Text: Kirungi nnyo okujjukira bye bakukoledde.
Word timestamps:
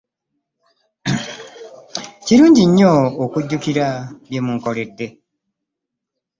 Kirungi 2.25 2.63
nnyo 2.67 2.93
okujjukira 3.23 3.87
bye 4.25 4.39
bakukoledde. 4.45 5.07